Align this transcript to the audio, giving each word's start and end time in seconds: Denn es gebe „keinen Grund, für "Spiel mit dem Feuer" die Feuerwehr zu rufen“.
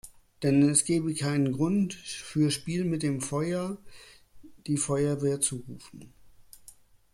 Denn 0.41 0.63
es 0.63 0.83
gebe 0.85 1.13
„keinen 1.13 1.51
Grund, 1.51 1.93
für 1.93 2.49
"Spiel 2.49 2.85
mit 2.85 3.03
dem 3.03 3.21
Feuer" 3.21 3.77
die 4.65 4.77
Feuerwehr 4.77 5.39
zu 5.41 5.57
rufen“. 5.67 6.11